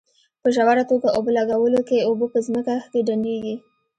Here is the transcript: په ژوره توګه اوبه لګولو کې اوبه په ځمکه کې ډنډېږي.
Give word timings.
په 0.41 0.47
ژوره 0.55 0.83
توګه 0.91 1.07
اوبه 1.15 1.31
لګولو 1.37 1.81
کې 1.87 2.05
اوبه 2.07 2.25
په 2.33 2.39
ځمکه 2.45 2.75
کې 2.91 2.99
ډنډېږي. 3.07 3.55